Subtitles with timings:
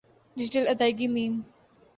[0.37, 1.15] digital ادائیگی م